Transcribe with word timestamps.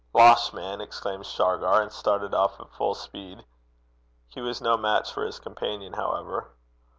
'Losh, 0.15 0.51
man!' 0.51 0.81
exclaimed 0.81 1.27
Shargar, 1.27 1.79
and 1.79 1.91
started 1.91 2.33
off 2.33 2.59
at 2.59 2.71
full 2.73 2.95
speed. 2.95 3.45
He 4.29 4.41
was 4.41 4.59
no 4.59 4.75
match 4.75 5.13
for 5.13 5.23
his 5.23 5.37
companion, 5.39 5.93
however. 5.93 6.49